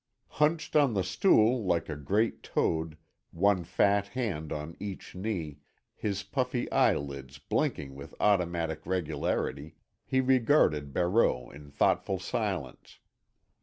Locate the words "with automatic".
7.93-8.87